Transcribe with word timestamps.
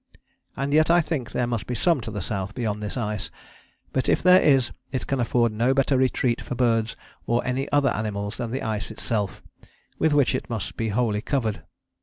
And 0.57 0.73
yet 0.73 0.89
I 0.89 0.99
think 0.99 1.29
there 1.31 1.45
must 1.45 1.67
be 1.67 1.75
some 1.75 2.01
to 2.01 2.09
the 2.09 2.23
south 2.23 2.55
beyond 2.55 2.81
this 2.81 2.97
ice; 2.97 3.29
but 3.93 4.09
if 4.09 4.23
there 4.23 4.41
is 4.41 4.71
it 4.91 5.05
can 5.05 5.19
afford 5.19 5.51
no 5.51 5.75
better 5.75 5.95
retreat 5.95 6.41
for 6.41 6.55
birds, 6.55 6.95
or 7.27 7.45
any 7.45 7.71
other 7.71 7.89
animals, 7.89 8.37
than 8.37 8.49
the 8.49 8.63
ice 8.63 8.89
itself, 8.89 9.43
with 9.99 10.11
which 10.11 10.33
it 10.33 10.49
must 10.49 10.75
be 10.75 10.89
wholly 10.89 11.21
covered. 11.21 11.61